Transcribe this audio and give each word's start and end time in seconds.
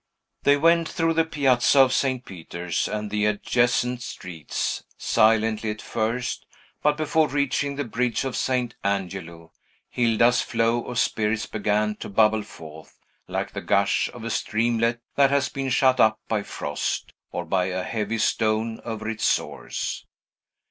They 0.41 0.57
went 0.57 0.89
through 0.89 1.13
the 1.13 1.25
piazza 1.25 1.79
of 1.79 1.93
St. 1.93 2.25
Peter's 2.25 2.87
and 2.87 3.11
the 3.11 3.27
adjacent 3.27 4.01
streets, 4.01 4.83
silently 4.97 5.69
at 5.69 5.79
first; 5.79 6.47
but, 6.81 6.97
before 6.97 7.27
reaching 7.27 7.75
the 7.75 7.83
bridge 7.83 8.25
of 8.25 8.35
St. 8.35 8.73
Angelo, 8.83 9.51
Hilda's 9.91 10.41
flow 10.41 10.85
of 10.87 10.97
spirits 10.97 11.45
began 11.45 11.97
to 11.97 12.09
bubble 12.09 12.41
forth, 12.41 12.97
like 13.27 13.51
the 13.53 13.61
gush 13.61 14.09
of 14.11 14.23
a 14.23 14.31
streamlet 14.31 15.01
that 15.17 15.29
has 15.29 15.49
been 15.49 15.69
shut 15.69 15.99
up 15.99 16.19
by 16.27 16.41
frost, 16.41 17.13
or 17.31 17.45
by 17.45 17.65
a 17.65 17.83
heavy 17.83 18.17
stone 18.17 18.81
over 18.83 19.07
its 19.07 19.25
source. 19.27 20.07